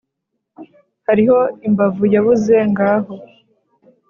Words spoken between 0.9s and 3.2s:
Hariho imbavu yabuze ngaho